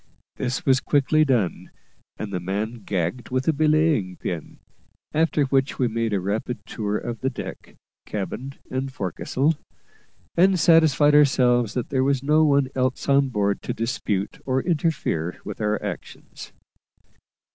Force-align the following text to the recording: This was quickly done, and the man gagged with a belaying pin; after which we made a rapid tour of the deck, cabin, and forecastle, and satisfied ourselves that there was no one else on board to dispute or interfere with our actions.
This 0.37 0.65
was 0.65 0.79
quickly 0.79 1.23
done, 1.23 1.69
and 2.17 2.33
the 2.33 2.39
man 2.39 2.81
gagged 2.85 3.29
with 3.29 3.47
a 3.47 3.53
belaying 3.53 4.15
pin; 4.15 4.57
after 5.13 5.43
which 5.43 5.77
we 5.77 5.87
made 5.87 6.11
a 6.11 6.19
rapid 6.19 6.65
tour 6.65 6.97
of 6.97 7.19
the 7.19 7.29
deck, 7.29 7.75
cabin, 8.07 8.53
and 8.71 8.91
forecastle, 8.91 9.57
and 10.35 10.59
satisfied 10.59 11.13
ourselves 11.13 11.75
that 11.75 11.89
there 11.89 12.03
was 12.03 12.23
no 12.23 12.43
one 12.43 12.69
else 12.73 13.07
on 13.07 13.29
board 13.29 13.61
to 13.61 13.75
dispute 13.75 14.41
or 14.43 14.63
interfere 14.63 15.37
with 15.45 15.61
our 15.61 15.79
actions. 15.83 16.51